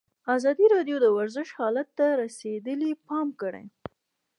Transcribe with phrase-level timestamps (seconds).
[0.35, 3.65] ازادي راډیو د ورزش حالت ته رسېدلي پام کړی.